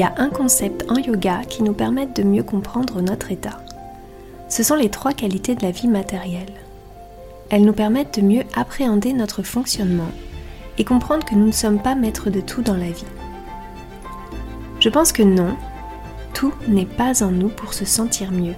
[0.00, 3.60] y a un concept en yoga qui nous permet de mieux comprendre notre état.
[4.48, 6.54] Ce sont les trois qualités de la vie matérielle.
[7.50, 10.10] Elles nous permettent de mieux appréhender notre fonctionnement
[10.78, 13.04] et comprendre que nous ne sommes pas maîtres de tout dans la vie.
[14.78, 15.54] Je pense que non,
[16.32, 18.56] tout n'est pas en nous pour se sentir mieux.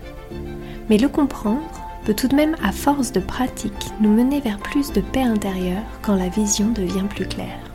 [0.89, 1.63] Mais le comprendre
[2.05, 5.83] peut tout de même, à force de pratique, nous mener vers plus de paix intérieure
[6.03, 7.72] quand la vision devient plus claire.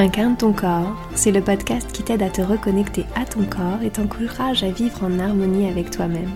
[0.00, 3.90] Incarne ton corps, c'est le podcast qui t'aide à te reconnecter à ton corps et
[3.90, 6.30] t'encourage à vivre en harmonie avec toi-même.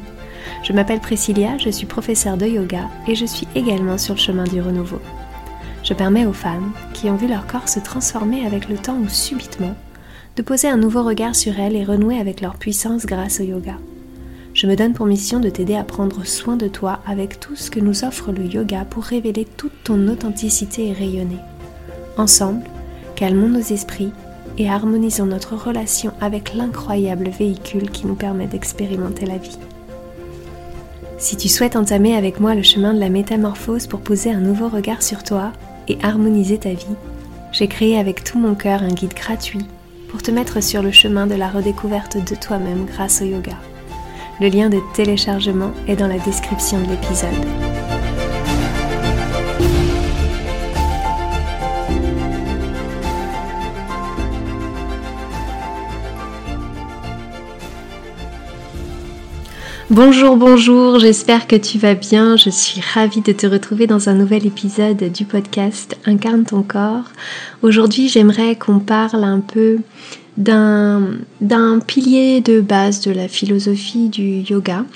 [0.63, 4.45] Je m'appelle Priscilla, je suis professeure de yoga et je suis également sur le chemin
[4.45, 5.01] du renouveau.
[5.83, 9.09] Je permets aux femmes qui ont vu leur corps se transformer avec le temps ou
[9.09, 9.75] subitement
[10.37, 13.79] de poser un nouveau regard sur elles et renouer avec leur puissance grâce au yoga.
[14.53, 17.71] Je me donne pour mission de t'aider à prendre soin de toi avec tout ce
[17.71, 21.39] que nous offre le yoga pour révéler toute ton authenticité et rayonner.
[22.19, 22.61] Ensemble,
[23.17, 24.13] calmons nos esprits
[24.59, 29.59] et harmonisons notre relation avec l'incroyable véhicule qui nous permet d'expérimenter la vie.
[31.19, 34.69] Si tu souhaites entamer avec moi le chemin de la métamorphose pour poser un nouveau
[34.69, 35.53] regard sur toi
[35.89, 36.97] et harmoniser ta vie,
[37.53, 39.65] j'ai créé avec tout mon cœur un guide gratuit
[40.09, 43.57] pour te mettre sur le chemin de la redécouverte de toi-même grâce au yoga.
[44.41, 47.74] Le lien de téléchargement est dans la description de l'épisode.
[59.91, 62.39] Bonjour, bonjour, j'espère que tu vas bien.
[62.39, 67.05] Je suis ravie de te retrouver dans un nouvel épisode du podcast Incarne ton corps.
[67.61, 69.81] Aujourd'hui, j'aimerais qu'on parle un peu
[70.39, 74.87] d'un pilier de base de la philosophie du yoga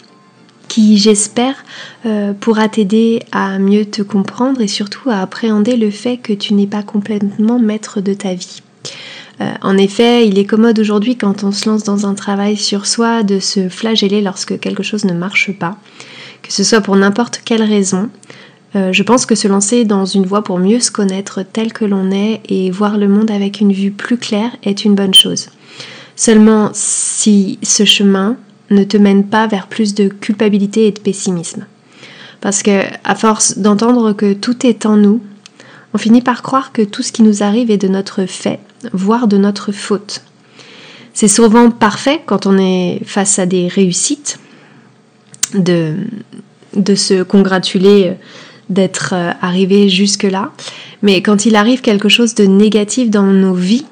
[0.69, 1.67] qui, j'espère,
[2.07, 6.55] euh, pourra t'aider à mieux te comprendre et surtout à appréhender le fait que tu
[6.55, 8.63] n'es pas complètement maître de ta vie.
[9.41, 12.87] Euh, en effet, il est commode aujourd'hui quand on se lance dans un travail sur
[12.87, 15.77] soi de se flageller lorsque quelque chose ne marche pas,
[16.43, 18.11] que ce soit pour n'importe quelle raison.
[18.77, 21.85] Euh, je pense que se lancer dans une voie pour mieux se connaître tel que
[21.85, 25.49] l'on est et voir le monde avec une vue plus claire est une bonne chose.
[26.17, 28.37] Seulement si ce chemin
[28.71, 31.65] ne te mène pas vers plus de culpabilité et de pessimisme.
[32.41, 35.23] Parce que à force d'entendre que tout est en nous,
[35.95, 38.61] on finit par croire que tout ce qui nous arrive est de notre fait
[38.93, 40.23] voire de notre faute.
[41.13, 44.39] C'est souvent parfait quand on est face à des réussites,
[45.55, 45.97] de,
[46.75, 48.15] de se congratuler
[48.69, 50.53] d'être arrivé jusque-là,
[51.03, 53.87] mais quand il arrive quelque chose de négatif dans nos vies,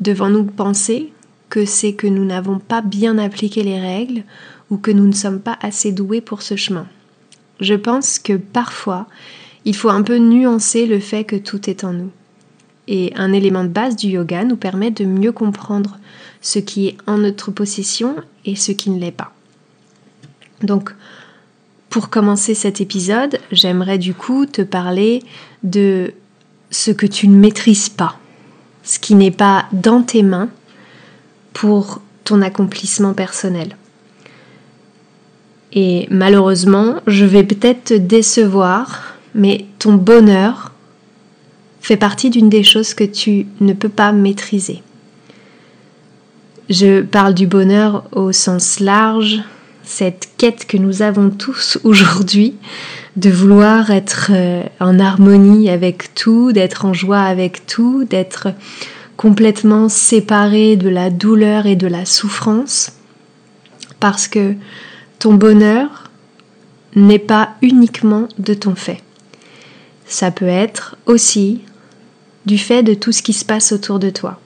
[0.00, 1.12] devons-nous penser
[1.50, 4.24] que c'est que nous n'avons pas bien appliqué les règles
[4.70, 6.86] ou que nous ne sommes pas assez doués pour ce chemin.
[7.60, 9.06] Je pense que parfois,
[9.64, 12.10] il faut un peu nuancer le fait que tout est en nous
[12.88, 15.98] et un élément de base du yoga nous permet de mieux comprendre
[16.40, 19.32] ce qui est en notre possession et ce qui ne l'est pas.
[20.62, 20.94] Donc,
[21.90, 25.22] pour commencer cet épisode, j'aimerais du coup te parler
[25.62, 26.12] de
[26.70, 28.18] ce que tu ne maîtrises pas,
[28.82, 30.48] ce qui n'est pas dans tes mains
[31.52, 33.76] pour ton accomplissement personnel.
[35.72, 40.72] Et malheureusement, je vais peut-être te décevoir, mais ton bonheur
[41.80, 44.82] fait partie d'une des choses que tu ne peux pas maîtriser.
[46.70, 49.42] Je parle du bonheur au sens large,
[49.82, 52.56] cette quête que nous avons tous aujourd'hui
[53.16, 58.48] de vouloir être euh, en harmonie avec tout, d'être en joie avec tout, d'être
[59.16, 62.92] complètement séparé de la douleur et de la souffrance,
[64.00, 64.54] parce que
[65.18, 66.10] ton bonheur
[66.96, 69.02] n'est pas uniquement de ton fait.
[70.12, 71.62] Ça peut être aussi
[72.44, 74.38] du fait de tout ce qui se passe autour de toi,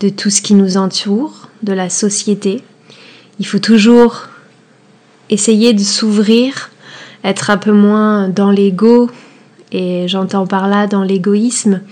[0.00, 2.62] de tout ce qui nous entoure, de la société.
[3.38, 4.28] Il faut toujours
[5.28, 6.70] essayer de s'ouvrir,
[7.22, 9.10] être un peu moins dans l'ego,
[9.72, 11.82] et j'entends par là dans l'égoïsme,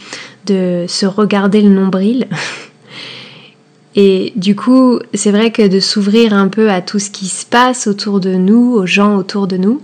[0.47, 2.29] de se regarder le nombril.
[3.95, 7.45] Et du coup, c'est vrai que de s'ouvrir un peu à tout ce qui se
[7.45, 9.83] passe autour de nous, aux gens autour de nous,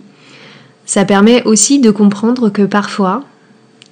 [0.87, 3.25] ça permet aussi de comprendre que parfois,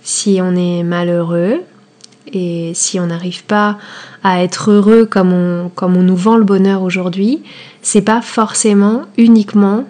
[0.02, 1.61] si on est malheureux
[2.32, 3.79] et si on n'arrive pas
[4.23, 7.43] à être heureux comme on, comme on nous vend le bonheur aujourd'hui,
[7.82, 9.85] c'est pas forcément uniquement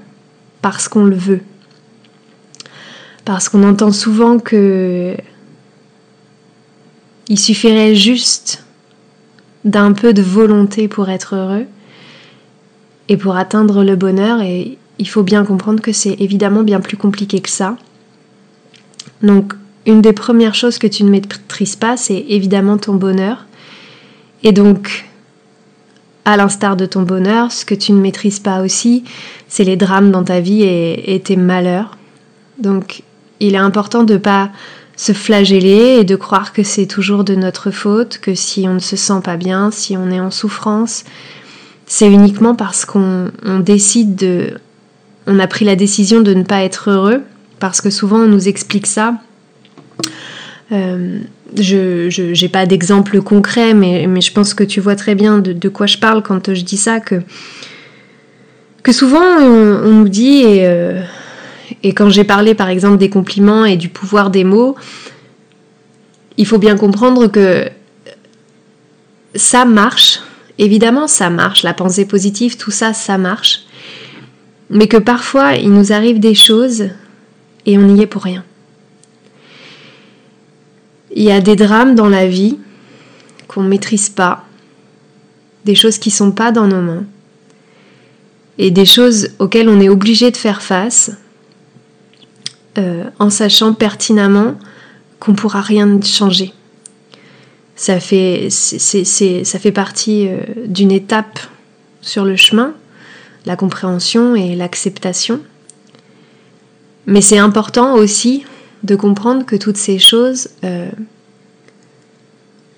[0.63, 1.41] parce qu'on le veut.
[3.27, 5.15] Parce qu'on entend souvent que
[7.29, 8.65] il suffirait juste
[9.65, 11.67] d'un peu de volonté pour être heureux
[13.09, 16.97] et pour atteindre le bonheur et il faut bien comprendre que c'est évidemment bien plus
[16.97, 17.77] compliqué que ça.
[19.23, 19.55] Donc
[19.87, 23.47] une des premières choses que tu ne maîtrises pas, c'est évidemment ton bonheur.
[24.43, 25.05] Et donc,
[26.25, 29.05] à l'instar de ton bonheur, ce que tu ne maîtrises pas aussi,
[29.49, 31.97] c'est les drames dans ta vie et, tes malheurs.
[32.59, 33.03] Donc,
[33.41, 34.51] il est important de ne pas
[34.97, 38.79] se flageller et de croire que c'est toujours de notre faute, que si on ne
[38.79, 41.05] se sent pas bien, si on est en souffrance,
[41.87, 43.31] c'est uniquement parce qu'on
[43.61, 44.55] décide de...
[45.27, 47.23] On a pris la décision de ne pas être heureux,
[47.59, 49.15] parce que souvent on nous explique ça.
[50.73, 51.19] Euh,
[51.57, 55.69] je n'ai pas d'exemple concret, mais, mais, je pense que tu vois très bien de,
[55.69, 57.23] quoi je parle quand je dis ça, que,
[58.83, 61.01] que souvent on, nous dit, euh,
[61.83, 64.75] et quand j'ai parlé par exemple des compliments et du pouvoir des mots,
[66.37, 67.69] il faut bien comprendre que
[69.35, 70.21] ça marche,
[70.59, 73.61] évidemment ça marche, la pensée positive, tout ça, ça marche,
[74.71, 76.89] mais que parfois il nous arrive des choses
[77.67, 78.45] et on n'y est pour rien.
[81.15, 82.59] Il y a des drames dans la vie
[83.47, 84.45] qu'on ne maîtrise pas,
[85.65, 87.05] des choses qui ne sont pas dans nos mains,
[88.59, 91.13] et des choses auxquelles on est obligé de faire face
[92.79, 94.57] euh, en sachant pertinemment
[95.21, 96.53] qu'on ne pourra rien changer.
[97.77, 101.39] Ça fait, ça fait partie euh, d'une étape
[102.01, 102.75] sur le chemin,
[103.47, 105.41] la compréhension et l'acceptation.
[107.07, 108.45] Mais c'est important aussi
[108.83, 110.91] de comprendre que toutes ces choses, euh,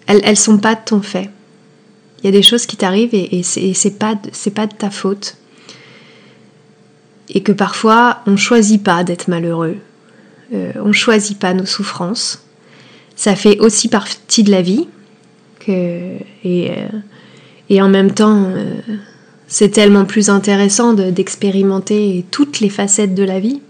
[0.07, 1.31] elles ne sont pas de ton fait.
[2.19, 4.17] Il y a des choses qui t'arrivent et, c'est pas,
[4.55, 5.37] pas de ta faute.
[7.29, 9.77] Et que parfois, on ne choisit pas d'être malheureux.
[10.55, 12.45] Euh, on ne choisit pas nos souffrances.
[13.17, 14.89] Ça fait aussi partie de la vie.
[15.69, 16.89] Et, euh,
[17.69, 18.53] et en même temps,
[19.49, 23.61] c'est tellement plus intéressant d'expérimenter toutes les facettes de la vie.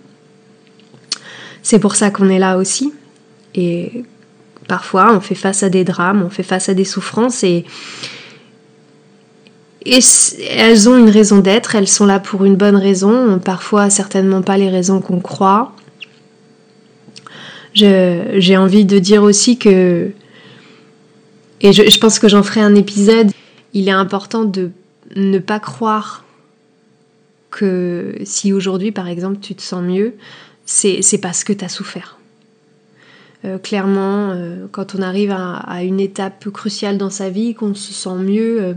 [1.63, 2.93] C'est pour ça qu'on est là aussi.
[3.55, 4.05] Et
[4.69, 7.65] parfois, on fait face à des drames, on fait face à des souffrances et,
[9.85, 9.99] et
[10.49, 14.57] elles ont une raison d'être, elles sont là pour une bonne raison, parfois certainement pas
[14.57, 15.73] les raisons qu'on croit.
[17.75, 20.11] J'ai envie de dire aussi que,
[21.61, 23.31] et je, je pense que j'en ferai un épisode,
[23.75, 24.71] il est important de
[25.15, 26.25] ne pas croire
[27.51, 30.15] que si aujourd'hui par exemple tu te sens mieux,
[30.65, 32.19] c'est parce que tu as souffert.
[33.45, 37.93] Euh, clairement, euh, quand on arrive à, une étape cruciale dans sa vie, qu'on se
[37.93, 38.75] sent mieux, euh,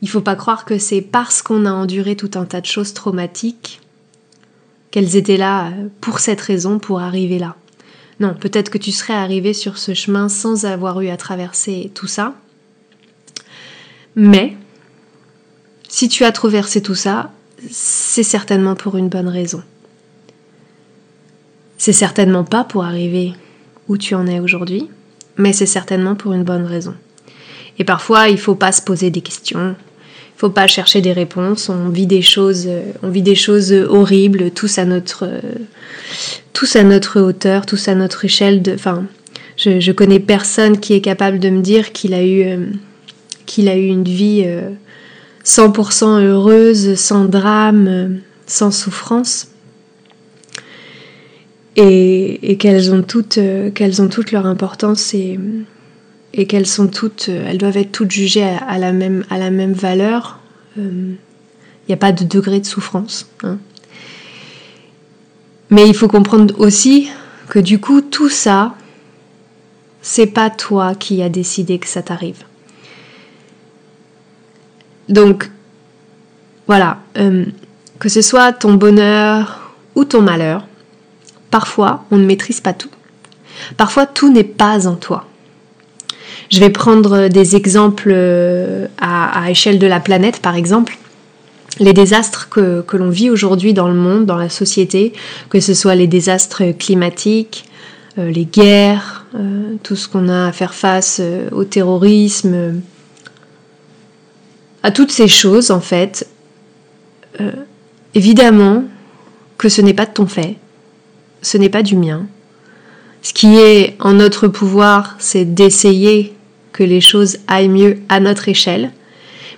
[0.00, 2.94] il faut pas croire que c'est parce qu'on a enduré tout un tas de choses
[2.94, 3.80] traumatiques
[4.90, 5.70] qu'elles étaient là
[6.00, 7.56] pour cette raison, pour arriver là.
[8.20, 12.06] Non, peut-être que tu serais arrivé sur ce chemin sans avoir eu à traverser tout
[12.06, 12.34] ça.
[14.16, 14.56] Mais,
[15.92, 17.30] si tu as traversé tout ça,
[17.70, 19.62] c'est certainement pour une bonne raison.
[21.76, 23.34] C'est certainement pas pour arriver
[23.88, 24.88] où tu en es aujourd'hui,
[25.36, 26.94] mais c'est certainement pour une bonne raison.
[27.78, 29.76] Et parfois, il faut pas se poser des questions,
[30.34, 31.68] il faut pas chercher des réponses.
[31.68, 32.70] On vit des choses,
[33.02, 35.28] on vit des choses horribles, tous à notre,
[36.54, 38.62] tous à notre hauteur, tous à notre échelle.
[38.62, 39.04] De, enfin,
[39.58, 42.66] je, je connais personne qui est capable de me dire qu'il a eu, euh,
[43.44, 44.44] qu'il a eu une vie
[45.44, 49.48] 100% euh, heureuse, sans drame, sans souffrance.
[51.76, 53.38] Et, qu'elles ont toutes
[53.74, 55.38] qu'elles ont toutes leur importance et,
[56.46, 60.38] qu'elles sont toutes elles doivent être toutes jugées à, la même à la même valeur.
[60.76, 61.14] Il euh,
[61.88, 63.58] n'y a pas de degré de souffrance hein.
[65.70, 67.08] mais il faut comprendre aussi
[67.48, 68.74] que du coup tout ça
[70.02, 72.44] c'est pas toi qui as décidé que ça t'arrive
[75.08, 75.50] donc
[76.66, 76.98] voilà
[77.98, 80.66] que ce soit ton bonheur ou ton malheur
[81.52, 82.88] Parfois, on ne maîtrise pas tout.
[83.76, 85.26] Parfois, tout n'est pas en toi.
[86.48, 90.96] Je vais prendre des exemples euh, à, échelle de la planète, par exemple.
[91.78, 95.12] Les désastres que, l'on vit aujourd'hui dans le monde, dans la société,
[95.50, 97.66] que ce soit les désastres climatiques,
[98.18, 101.20] euh, les guerres, euh, tout ce qu'on a à faire face
[101.52, 102.80] au terrorisme,
[104.82, 106.26] à toutes ces choses en fait,
[108.14, 108.84] évidemment
[109.58, 110.56] que ce n'est pas de ton fait,
[111.40, 112.26] ce n'est pas du mien.
[113.22, 116.34] Ce qui est en notre pouvoir, c'est d'essayer
[116.72, 118.90] que les choses aillent mieux à notre échelle.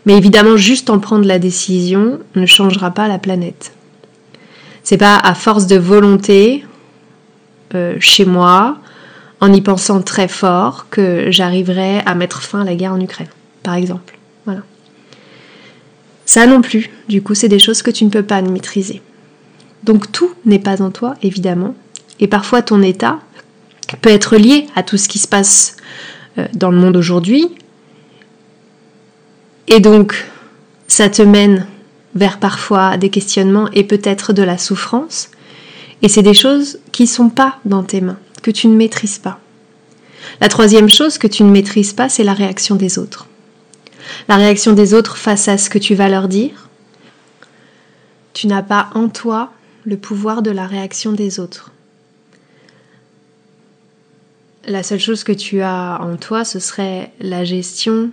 [0.05, 3.73] Mais évidemment, juste en prendre la décision ne changera pas la planète.
[4.83, 6.65] C'est pas à force de volonté,
[7.75, 8.77] euh, chez moi,
[9.41, 13.29] en y pensant très fort, que j'arriverai à mettre fin à la guerre en Ukraine,
[13.63, 14.14] par exemple.
[16.27, 19.03] Ça non plus, du coup, c'est des choses que tu ne peux pas maîtriser.
[19.83, 21.75] Donc tout n'est pas en toi, évidemment.
[22.21, 23.21] Et parfois ton état,
[24.01, 25.77] peut être lié à tout ce qui se passe
[26.39, 27.49] euh, dans le monde aujourd'hui.
[29.69, 30.27] Et donc,
[30.89, 31.67] ça te mène
[32.15, 35.31] vers parfois des questionnements et peut-être de la souffrance.
[36.03, 39.19] Et c'est des choses qui ne sont pas dans tes mains, que tu ne maîtrises
[39.19, 39.41] pas.
[40.41, 43.27] La troisième chose que tu ne maîtrises pas, c'est la réaction des autres.
[44.29, 46.69] La réaction des autres face à ce que tu vas leur dire?
[48.33, 49.53] Tu n'as pas en toi
[49.85, 51.73] le pouvoir de la réaction des autres.
[54.67, 58.11] La seule chose que tu as en toi, ce serait la gestion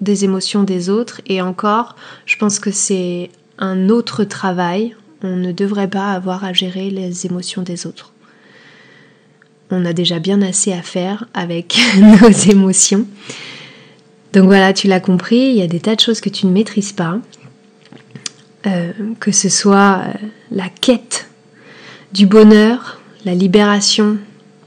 [0.00, 1.20] des émotions des autres.
[1.26, 1.96] Et encore,
[2.26, 4.94] je pense que c'est un autre travail.
[5.22, 8.12] On ne devrait pas avoir à gérer les émotions des autres.
[9.70, 13.06] On a déjà bien assez à faire avec nos émotions.
[14.34, 16.52] Donc voilà, tu l'as compris, il y a des tas de choses que tu ne
[16.52, 17.18] maîtrises pas.
[18.66, 20.12] Euh, que ce soit euh,
[20.50, 21.28] la quête
[22.12, 24.16] du bonheur, la libération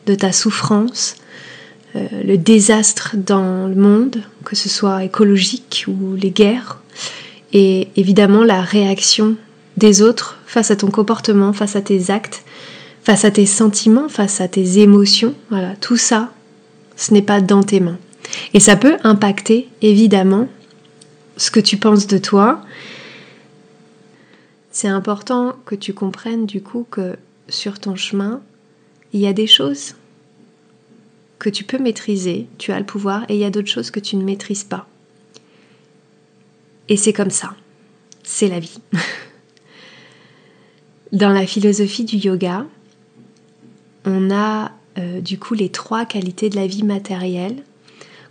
[0.06, 1.16] de ta souffrance,
[1.96, 6.80] euh, le désastre dans le monde, que ce soit écologique ou les guerres,
[7.54, 9.36] et évidemment la réaction
[9.76, 12.44] des autres face à ton comportement, face à tes actes,
[13.04, 15.34] face à tes sentiments, face à tes émotions.
[15.50, 16.32] Voilà, tout ça,
[16.96, 17.98] ce n'est pas dans tes mains.
[18.53, 20.48] Et ça peut impacter évidemment
[21.38, 22.62] ce que tu penses de toi.
[24.72, 27.15] C'est important que tu comprennes du coup que
[27.50, 28.41] sur ton chemin,
[29.13, 29.96] il y a des choses
[31.39, 34.00] que tu peux maîtriser, tu as le pouvoir, et il y a d'autres choses que
[34.00, 34.88] tu ne maîtrises pas.
[36.89, 37.53] Et c'est comme ça.
[38.24, 38.79] C'est la vie.
[41.12, 42.65] Dans la philosophie du yoga,
[44.05, 47.63] on a euh, du coup les trois qualités de la vie matérielle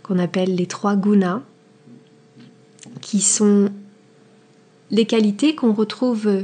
[0.07, 1.41] qu'on appelle les trois gunas,
[3.01, 3.69] qui sont
[4.91, 6.43] les qualités qu'on retrouve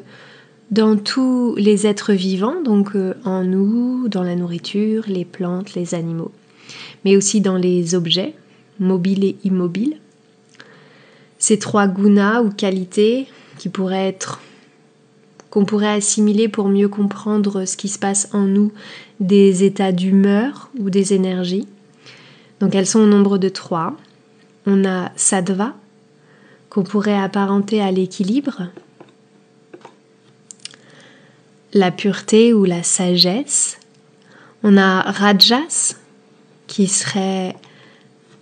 [0.72, 5.94] dans tous les êtres vivants, donc euh, en nous, dans la nourriture, les plantes, les
[5.96, 6.32] animaux
[7.06, 8.34] mais aussi dans les objets,
[8.80, 9.98] mobiles et immobiles.
[11.38, 13.28] Ces trois gunas ou qualités
[13.58, 14.42] qui pourraient être
[15.50, 18.72] qu'on pourrait assimiler pour mieux comprendre ce qui se passe en nous,
[19.20, 21.68] des états d'humeur ou des énergies.
[22.64, 23.94] Donc elles sont au nombre de trois.
[24.66, 25.74] On a sattva,
[26.70, 28.70] qu'on pourrait apparenter à l'équilibre,
[31.74, 33.80] la pureté ou la sagesse.
[34.64, 35.98] On a rajas,
[36.68, 37.58] qui serait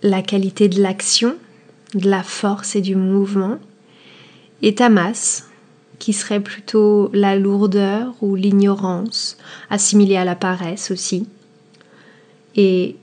[0.04, 1.34] la qualité de l'action,
[1.96, 3.58] de la force et du mouvement,
[4.62, 5.48] et tamas,
[5.98, 9.36] qui serait plutôt la lourdeur ou l'ignorance,
[9.68, 11.26] assimilée à la paresse aussi.
[12.54, 12.94] Et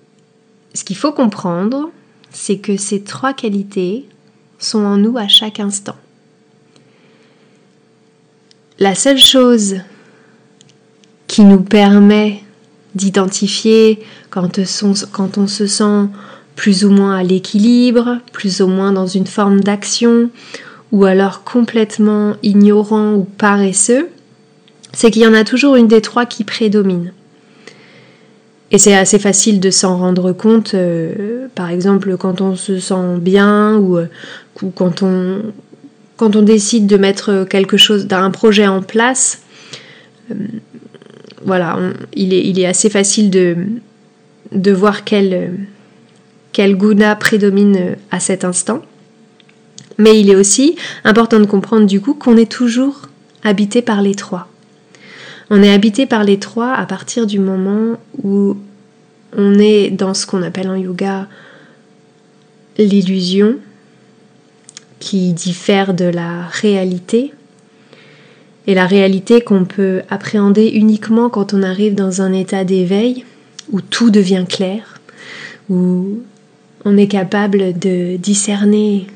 [0.73, 1.89] ce qu'il faut comprendre,
[2.31, 4.05] c'est que ces trois qualités
[4.59, 5.95] sont en nous à chaque instant.
[8.77, 9.77] La seule chose
[11.27, 12.43] qui nous permet
[12.95, 13.99] d'identifier
[14.29, 14.57] quand,
[15.38, 16.07] on se sent
[16.55, 20.29] plus ou moins à l'équilibre, plus ou moins dans une forme d'action,
[20.91, 24.09] ou alors complètement ignorant ou paresseux,
[24.93, 27.13] c'est qu'il y en a toujours une des trois qui prédomine.
[28.71, 33.17] Et c'est assez facile de s'en rendre compte, euh, par exemple quand on se sent
[33.19, 34.05] bien ou, euh,
[34.75, 35.41] quand, on,
[36.17, 39.41] quand on décide de mettre quelque chose, d'un projet en place.
[40.31, 40.35] Euh,
[41.45, 41.79] voilà,
[42.13, 43.55] il, est, il, est, assez facile de,
[44.51, 45.53] de voir quel,
[46.51, 48.81] quel guna prédomine à cet instant.
[49.97, 53.03] Mais il est aussi important de comprendre du coup qu'on est toujours
[53.43, 54.49] habité par les trois.
[55.50, 58.56] On est habité par les trois à partir du moment où
[59.36, 61.27] on est dans ce qu'on appelle en yoga
[62.77, 63.56] l'illusion,
[65.00, 67.34] qui diffère de la réalité,
[68.68, 73.25] et la réalité qu'on peut appréhender uniquement quand on arrive dans un état d'éveil
[73.72, 75.00] où tout devient clair,
[75.70, 76.20] où
[76.86, 79.08] on est capable de discerner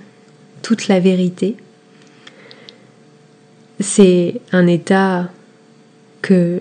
[0.63, 1.55] toute la vérité.
[3.79, 5.29] C'est un état
[6.23, 6.59] que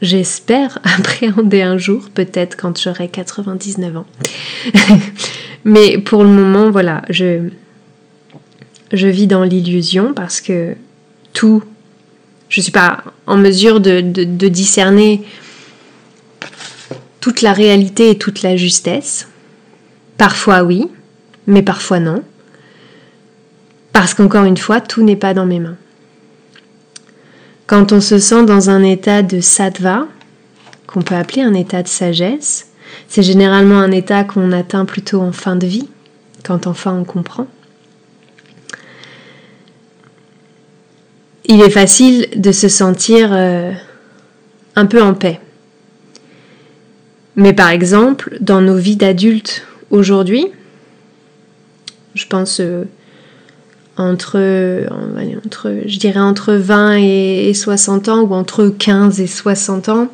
[0.00, 4.06] j'espère appréhender un jour, peut-être quand j'aurai 99 ans.
[5.64, 7.50] Mais pour le moment, voilà, je,
[8.94, 10.74] je vis dans l'illusion parce que
[11.34, 11.62] tout
[12.50, 14.00] je ne suis pas en mesure de,
[14.48, 15.22] discerner
[17.20, 19.28] toute la réalité et toute la justesse.
[20.18, 20.88] Parfois oui,
[21.46, 22.22] mais parfois non.
[23.92, 25.76] Parce qu'encore une fois, tout n'est pas dans mes mains.
[27.70, 30.08] Quand on se sent dans un état de sattva,
[30.88, 32.72] qu'on peut appeler un état de sagesse,
[33.06, 35.88] c'est généralement un état qu'on atteint plutôt en fin de vie,
[36.42, 37.46] quand enfin on comprend.
[41.44, 43.70] il est facile de se sentir euh,
[44.74, 45.38] un peu en paix.
[47.36, 50.48] Mais par exemple, dans nos vies d'adultes aujourd'hui,
[52.16, 52.82] je pense euh,
[54.00, 54.86] entre,
[55.44, 60.08] entre, je dirais entre 20 et 60 ans ou entre 15 et 60 ans,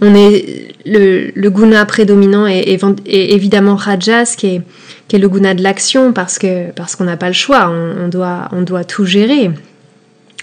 [0.00, 4.62] on est le, guna prédominant est, évidemment rajas qui est,
[5.08, 8.08] qui est le guna de l'action parce que parce qu'on n'a pas le choix, on,
[8.08, 9.50] doit on doit tout gérer.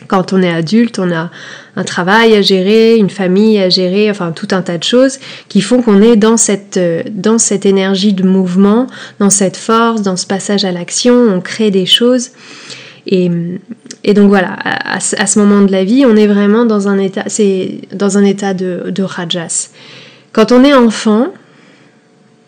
[0.07, 1.29] Quand on est adulte, on a
[1.75, 5.62] un travail à gérer, une famille à gérer, enfin tout un tas de choses qui
[5.62, 6.79] font qu'on est dans cette,
[7.12, 8.88] dans cette énergie de mouvement,
[9.19, 12.31] dans cette force, dans ce passage à l'action, on crée des choses.
[13.08, 13.29] Et,
[14.13, 17.81] donc voilà, à, ce moment de la vie, on est vraiment dans un état, c'est
[17.93, 19.72] dans un état de, de rajas.
[20.34, 21.34] Quand on est enfant,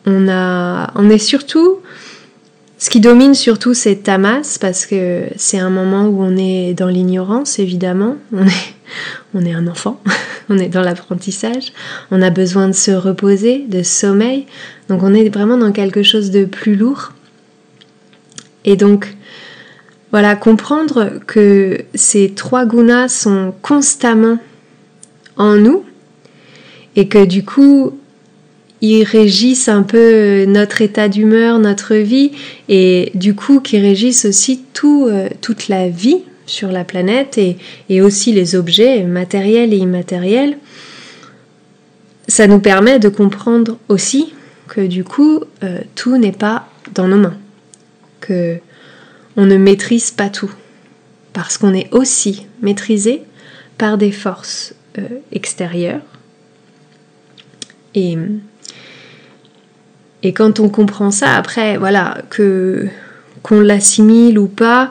[0.05, 1.79] on, a, on est surtout
[2.83, 6.89] ce qui domine surtout, c'est tamas, parce que c'est un moment où on est dans
[6.89, 8.17] l'ignorance, évidemment.
[8.33, 8.75] On est,
[9.33, 10.01] on est un enfant,
[10.50, 11.72] on est dans l'apprentissage.
[12.12, 14.48] On a besoin de se reposer, de sommeil.
[14.89, 17.13] Donc on est vraiment dans quelque chose de plus lourd.
[18.65, 19.15] Et donc,
[20.13, 24.38] voilà, comprendre que ces trois gunas sont constamment
[25.38, 25.84] en nous
[26.96, 27.98] et que du coup,
[28.82, 32.32] ils régissent un peu notre état d'humeur, notre vie,
[32.70, 37.39] et du coup qui régissent aussi tout, euh, toute la vie sur la planète
[37.89, 40.60] et, aussi les objets matériels et immatériels.
[42.27, 44.36] Ça nous permet de comprendre aussi
[44.67, 47.38] que du coup euh, tout n'est pas dans nos mains,
[48.22, 48.60] que
[49.37, 50.51] on ne maîtrise pas tout,
[51.33, 53.23] parce qu'on est aussi maîtrisé
[53.77, 56.01] par des forces euh, extérieures.
[57.95, 58.17] Et
[60.33, 62.87] quand on comprend ça, après, voilà, que
[63.43, 64.89] qu'on l'assimile ou pas,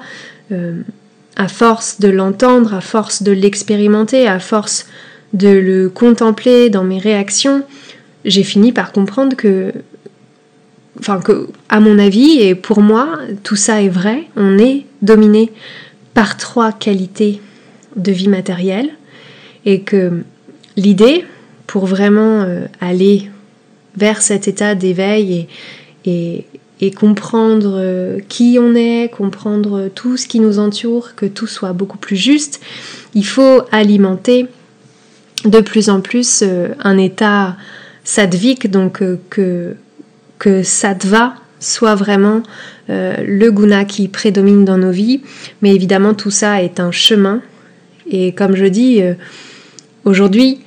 [0.53, 0.83] euh,
[1.37, 4.87] à force de l'entendre, à force de l'expérimenter, à force
[5.33, 7.65] de le contempler dans mes réactions,
[8.27, 9.73] j'ai fini par comprendre que,
[10.99, 14.25] enfin que, à mon avis et pour moi, tout ça est vrai.
[14.37, 15.53] On est dominé
[16.15, 17.41] par trois qualités
[17.97, 18.91] de vie matérielle
[19.65, 20.23] et que
[20.77, 21.25] l'idée,
[21.67, 23.31] pour vraiment euh, aller
[23.97, 25.47] vers cet état d'éveil
[26.05, 26.47] et,
[26.97, 31.97] comprendre euh, qui on est, comprendre tout ce qui nous entoure, que tout soit beaucoup
[31.97, 32.61] plus juste,
[33.15, 34.49] il faut alimenter
[35.45, 37.57] de plus en plus euh, un état
[38.03, 39.01] sadvique, donc
[39.31, 39.77] que,
[40.43, 42.43] que sattva soit vraiment
[42.89, 45.21] le guna qui prédomine dans nos vies.
[45.63, 47.41] Mais évidemment, tout ça est un chemin.
[48.11, 49.01] Et comme je dis,
[50.05, 50.59] aujourd'hui,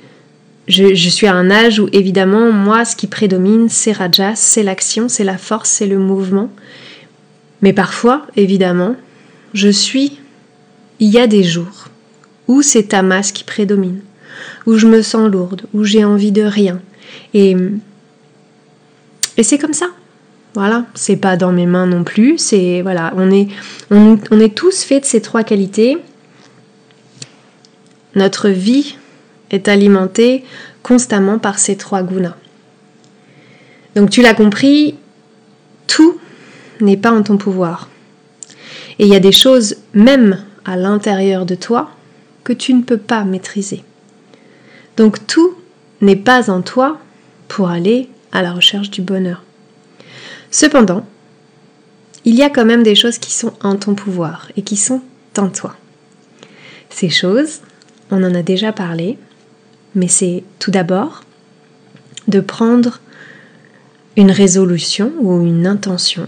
[0.66, 5.08] je, suis à un âge où évidemment, moi, ce qui prédomine, c'est Rajas, c'est l'action,
[5.08, 6.50] c'est la force, c'est le mouvement.
[7.60, 8.96] Mais parfois, évidemment,
[9.52, 10.18] je suis...
[10.98, 11.88] Il y a des jours
[12.48, 14.00] où c'est Tamas qui prédomine,
[14.64, 16.80] où je me sens lourde, où j'ai envie de rien.
[17.34, 17.54] Et,
[19.36, 19.86] et c'est comme ça.
[20.54, 22.38] Voilà, c'est pas dans mes mains non plus.
[22.38, 23.48] C'est voilà, on est,
[23.90, 25.98] on, on est tous faits de ces trois qualités.
[28.14, 28.96] Notre vie
[29.50, 30.44] est alimenté
[30.82, 32.36] constamment par ces trois gunas.
[33.94, 34.94] Donc tu l'as compris,
[35.86, 36.18] tout
[36.80, 37.88] n'est pas en ton pouvoir.
[38.98, 41.90] Et il y a des choses, même à l'intérieur de toi,
[42.44, 43.84] que tu ne peux pas maîtriser.
[44.96, 45.54] Donc tout
[46.00, 46.98] n'est pas en toi
[47.48, 49.42] pour aller à la recherche du bonheur.
[50.50, 51.06] Cependant,
[52.24, 55.02] il y a quand même des choses qui sont en ton pouvoir et qui sont
[55.38, 55.76] en toi.
[56.90, 57.60] Ces choses,
[58.10, 59.18] on en a déjà parlé,
[59.94, 61.24] mais c'est tout d'abord
[62.28, 63.00] de prendre
[64.16, 66.26] une résolution ou une intention.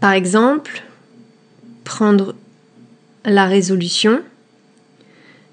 [0.00, 0.82] Par exemple,
[1.84, 2.34] prendre
[3.24, 4.20] la résolution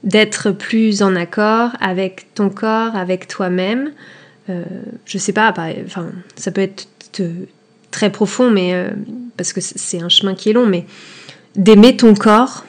[0.03, 3.91] d'être plus en accord avec ton corps, avec toi-même.
[4.49, 4.63] Euh,
[5.05, 5.53] je sais pas,
[5.85, 6.87] enfin, ça peut être
[7.91, 8.89] très profond, mais euh,
[9.37, 10.85] parce que c'est un chemin qui est long, mais
[11.55, 12.65] d'aimer ton corps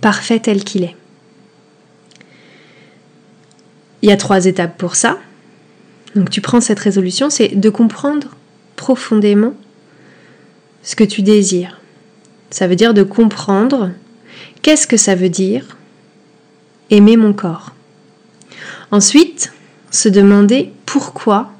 [0.00, 0.94] parfait tel qu'il est.
[4.02, 5.18] Il y a trois étapes pour ça.
[6.14, 8.36] Donc tu prends cette résolution, c'est de comprendre
[8.76, 9.54] profondément
[10.82, 11.80] ce que tu désires.
[12.50, 13.90] Ça veut dire de comprendre
[14.62, 15.76] qu'est-ce que ça veut dire
[16.90, 17.74] aimer mon corps.
[18.90, 19.52] Ensuite,
[19.90, 21.50] se demander pourquoi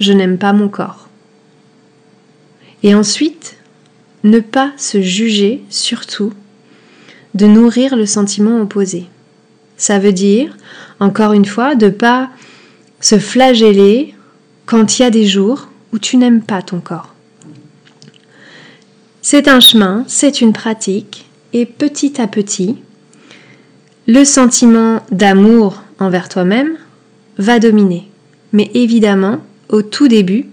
[0.00, 1.08] je n'aime pas mon corps.
[2.82, 3.56] Et ensuite,
[4.24, 6.32] ne pas se juger, surtout,
[7.34, 9.06] de nourrir le sentiment opposé.
[9.76, 10.56] Ça veut dire,
[10.98, 12.30] encore une fois, de pas
[13.00, 14.14] se flageller
[14.66, 17.14] quand il y a des jours où tu n'aimes pas ton corps.
[19.22, 22.76] C'est un chemin, c'est une pratique, et petit à petit,
[24.06, 26.76] le sentiment d'amour envers toi-même
[27.40, 28.06] va dominer.
[28.52, 30.46] Mais évidemment, au tout début,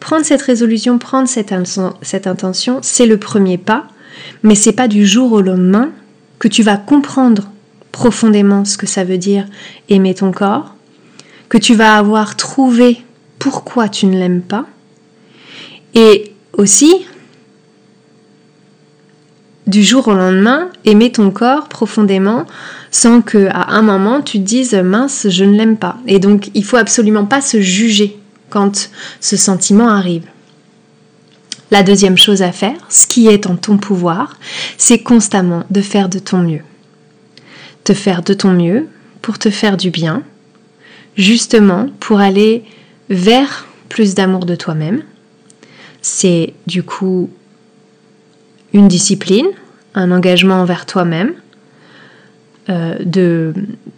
[0.00, 3.86] prendre cette résolution, prendre cette, intention, c'est le premier pas,
[4.42, 5.90] mais c'est pas du jour au lendemain
[6.38, 7.50] que tu vas comprendre
[7.92, 9.46] profondément ce que ça veut dire
[9.88, 10.74] aimer ton corps,
[11.48, 13.02] que tu vas avoir trouvé
[13.38, 14.66] pourquoi tu ne l'aimes pas,
[15.94, 17.06] et aussi
[19.66, 22.46] du jour au lendemain, aimer ton corps profondément
[22.90, 25.98] sans que à un moment tu te dises mince, je ne l'aime pas.
[26.06, 28.18] Et donc il faut absolument pas se juger
[28.50, 30.24] quand ce sentiment arrive.
[31.70, 34.36] La deuxième chose à faire, ce qui est en ton pouvoir,
[34.76, 36.60] c'est constamment de faire de ton mieux.
[37.84, 38.88] Te faire de ton mieux
[39.22, 40.22] pour te faire du bien,
[41.16, 42.64] justement pour aller
[43.08, 45.02] vers plus d'amour de toi-même.
[46.02, 47.30] C'est du coup
[48.72, 49.46] une discipline,
[49.94, 51.34] un engagement envers toi-même,
[52.68, 53.52] euh, de,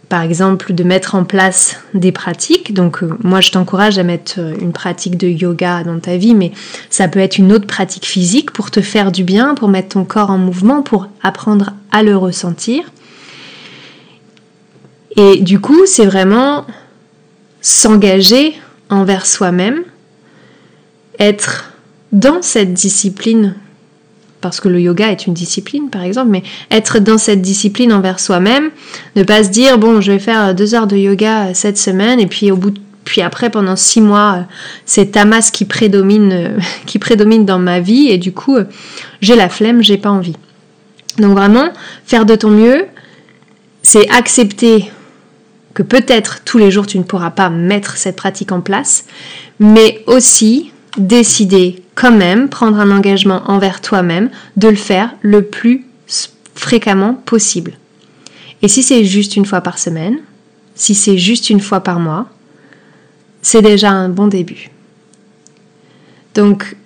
[0.09, 2.73] par exemple, de mettre en place des pratiques.
[2.73, 6.35] Donc, euh, moi, je t'encourage à mettre euh, une pratique de yoga dans ta vie,
[6.35, 6.51] mais
[6.89, 10.05] ça peut être une autre pratique physique pour te faire du bien, pour mettre ton
[10.05, 12.85] corps en mouvement, pour apprendre à le ressentir.
[15.17, 16.65] Et du coup, c'est vraiment
[17.61, 18.55] s'engager
[18.89, 19.83] envers soi-même,
[21.19, 21.73] être
[22.13, 23.57] dans cette discipline
[24.45, 28.21] parce que le yoga est une discipline par exemple, mais être dans cette discipline envers
[28.21, 28.71] soi-même,
[29.17, 32.21] ne pas se dire bon je vais faire deux heures de yoga euh, cette semaine
[32.21, 34.43] et puis au bout puis après pendant six mois euh,
[34.85, 38.59] c'est Tamas qui prédomine euh, qui prédomine dans ma vie et du coup
[39.23, 40.37] j'ai la flemme, j'ai pas envie.
[41.17, 41.71] Donc vraiment
[42.05, 42.85] faire de ton mieux,
[43.81, 44.91] c'est accepter
[45.73, 49.07] que peut-être tous les jours tu ne pourras pas mettre cette pratique en place,
[49.59, 55.87] mais aussi décider quand même, prendre un engagement envers toi-même, de le faire le plus
[56.55, 57.73] fréquemment possible.
[58.63, 60.19] Et si c'est juste une fois par semaine,
[60.75, 62.27] si c'est juste une fois par mois,
[63.43, 64.71] c'est déjà un bon début.
[66.35, 66.77] Donc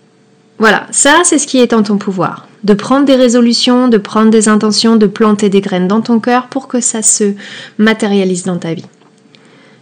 [0.59, 2.49] voilà, ça c'est ce qui est en ton pouvoir.
[2.65, 6.49] De prendre des résolutions, de prendre des intentions, de planter des graines dans ton cœur
[6.49, 7.35] pour que ça se
[7.79, 8.85] matérialise dans ta vie.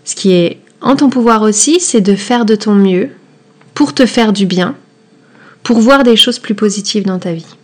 [0.04, 3.08] Ce qui est en ton pouvoir aussi, c'est de faire de ton mieux
[3.74, 4.74] pour te faire du bien,
[5.66, 7.56] pour voir des choses plus positives dans ta vie.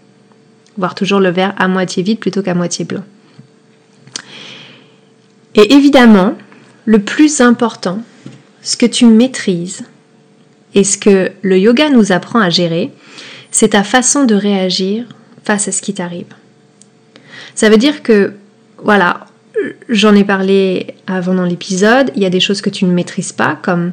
[0.77, 3.05] Voir toujours le verre à moitié vide plutôt qu'à moitié plein.
[5.55, 6.37] Et évidemment,
[6.85, 8.03] le plus important,
[8.61, 9.85] ce que tu maîtrises
[10.75, 12.91] et ce que le yoga nous apprend à gérer,
[13.53, 15.05] c'est ta façon de réagir
[15.45, 16.35] face à ce qui t'arrive.
[17.55, 18.33] Ça veut dire que,
[18.79, 19.29] voilà,
[19.89, 23.33] j'en ai parlé avant dans l'épisode, il y a des choses que tu ne maîtrises
[23.33, 23.93] pas, comme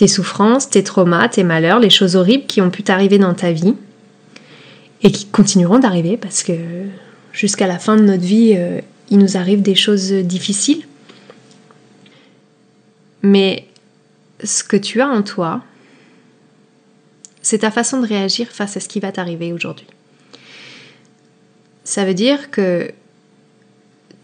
[0.00, 3.52] tes souffrances, tes traumas, tes malheurs, les choses horribles qui ont pu t'arriver dans ta
[3.52, 3.74] vie
[5.02, 6.54] et qui continueront d'arriver parce que
[7.34, 10.86] jusqu'à la fin de notre vie, euh, il nous arrive des choses difficiles.
[13.22, 13.68] Mais
[14.42, 15.62] ce que tu as en toi,
[17.42, 19.86] c'est ta façon de réagir face à ce qui va t'arriver aujourd'hui.
[21.84, 22.90] Ça veut dire que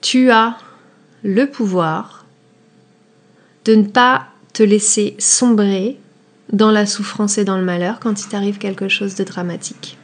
[0.01, 0.57] tu as
[1.23, 2.25] le pouvoir
[3.67, 5.99] de ne pas te laisser sombrer
[6.51, 9.99] dans la souffrance et dans le malheur quand il t'arrive quelque chose de dramatique.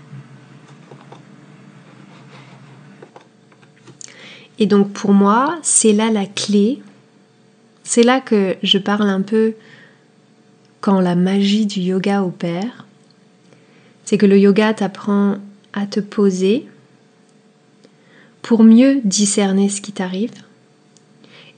[4.59, 6.83] Et donc pour moi, c'est là la clé.
[7.83, 9.55] C'est là que je parle un peu
[10.83, 12.85] quand la magie du yoga opère.
[14.05, 15.39] C'est que le yoga t'apprend
[15.73, 16.67] à te poser
[18.43, 20.35] pour mieux discerner ce qui t'arrive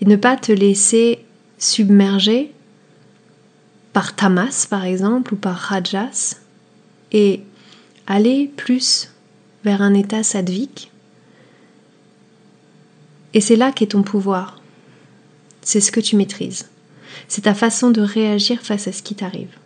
[0.01, 1.25] et ne pas te laisser
[1.59, 2.54] submerger
[3.95, 6.37] par tamas par exemple ou par rajas
[7.13, 7.41] et
[8.07, 9.11] aller plus
[9.65, 10.91] vers un état sadvik.
[13.33, 14.61] Et c'est là qu'est ton pouvoir.
[15.63, 16.69] C'est ce que tu maîtrises.
[17.29, 19.57] C'est ta façon de réagir face à ce qui t'arrive.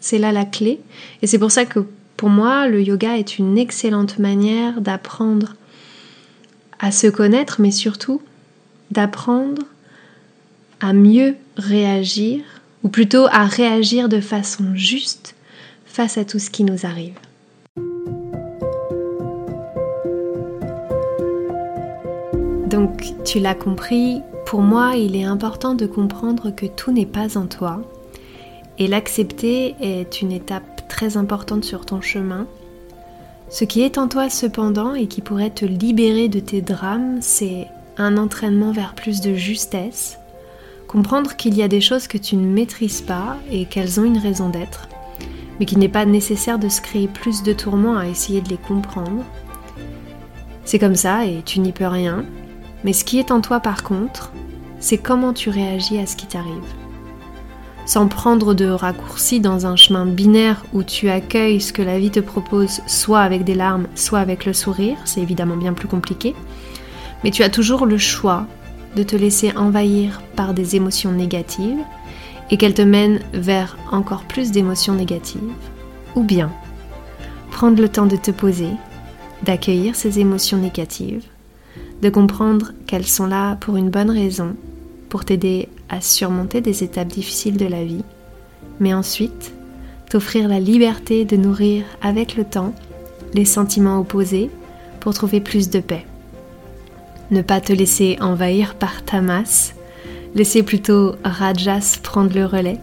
[0.00, 0.80] C'est là la clé.
[1.20, 1.80] Et c'est pour ça que
[2.16, 5.56] pour moi, le yoga est une excellente manière d'apprendre
[6.78, 8.22] à se connaître, mais surtout
[8.92, 9.62] d'apprendre
[10.80, 12.42] à mieux réagir
[12.84, 15.34] ou plutôt à réagir de façon juste
[15.84, 17.18] face à tout ce qui nous arrive.
[22.68, 27.38] Donc tu l'as compris, pour moi il est important de comprendre que tout n'est pas
[27.38, 27.82] en toi
[28.78, 32.46] et l'accepter est une étape très importante sur ton chemin.
[33.50, 37.66] Ce qui est en toi cependant et qui pourrait te libérer de tes drames, c'est
[37.96, 40.18] un entraînement vers plus de justesse,
[40.88, 44.16] Comprendre qu'il y a des choses que tu ne maîtrises pas et qu'elles ont une
[44.16, 44.88] raison d'être,
[45.60, 48.56] mais qu'il n'est pas nécessaire de se créer plus de tourments à essayer de les
[48.56, 49.22] comprendre.
[50.64, 52.24] C'est comme ça et tu n'y peux rien,
[52.84, 54.32] mais ce qui est en toi par contre,
[54.80, 56.64] c'est comment tu réagis à ce qui t'arrive.
[57.84, 62.10] sans prendre de raccourcis dans un chemin binaire où tu accueilles ce que la vie
[62.10, 66.34] te propose soit avec des larmes, soit avec le sourire, c'est évidemment bien plus compliqué,
[67.24, 68.46] mais tu as toujours le choix
[68.96, 71.84] de te laisser envahir par des émotions négatives
[72.50, 75.40] et qu'elles te mènent vers encore plus d'émotions négatives,
[76.14, 76.50] ou bien
[77.50, 78.70] prendre le temps de te poser,
[79.42, 81.24] d'accueillir ces émotions négatives,
[82.02, 84.54] de comprendre qu'elles sont là pour une bonne raison,
[85.08, 88.04] pour t'aider à surmonter des étapes difficiles de la vie,
[88.80, 89.52] mais ensuite
[90.08, 92.74] t'offrir la liberté de nourrir avec le temps
[93.34, 94.50] les sentiments opposés
[95.00, 96.06] pour trouver plus de paix.
[97.30, 99.74] Ne pas te laisser envahir par ta masse,
[100.34, 102.78] laisser plutôt Rajas prendre le relais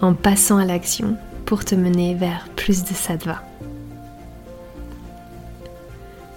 [0.00, 3.42] en passant à l'action pour te mener vers plus de sattva.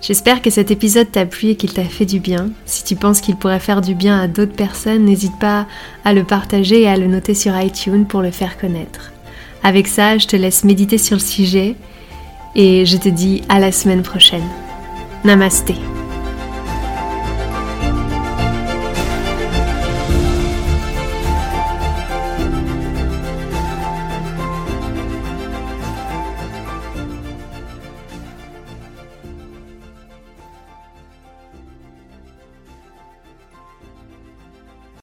[0.01, 2.49] J'espère que cet épisode t'a plu et qu'il t'a fait du bien.
[2.65, 5.67] Si tu penses qu'il pourrait faire du bien à d'autres personnes, n'hésite pas
[6.03, 9.11] à le partager et à le noter sur iTunes pour le faire connaître.
[9.63, 11.75] Avec ça, je te laisse méditer sur le sujet
[12.55, 14.47] et je te dis à la semaine prochaine.
[15.23, 15.75] Namasté.